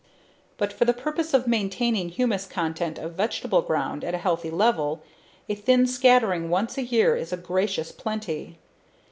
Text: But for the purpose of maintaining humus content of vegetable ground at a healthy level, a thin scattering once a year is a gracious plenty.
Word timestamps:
But 0.57 0.73
for 0.73 0.83
the 0.85 0.95
purpose 0.95 1.31
of 1.31 1.45
maintaining 1.45 2.09
humus 2.09 2.47
content 2.47 2.97
of 2.97 3.11
vegetable 3.13 3.61
ground 3.61 4.03
at 4.03 4.15
a 4.15 4.17
healthy 4.17 4.49
level, 4.49 5.03
a 5.47 5.53
thin 5.53 5.85
scattering 5.85 6.49
once 6.49 6.75
a 6.75 6.81
year 6.83 7.15
is 7.15 7.31
a 7.31 7.37
gracious 7.37 7.91
plenty. 7.91 8.57